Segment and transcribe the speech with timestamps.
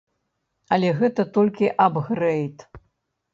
[0.77, 2.57] Але гэта толькі ап-грэйд.